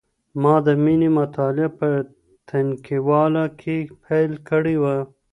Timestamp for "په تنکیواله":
1.79-3.43